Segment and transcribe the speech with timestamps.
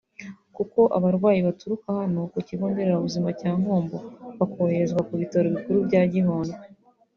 [0.55, 3.97] Koko abarwayi baturuka hano ku Kigo nderabuzima cya Nkombo
[4.37, 6.57] bakoherezwa kubitaro bikuru bya Gihundwe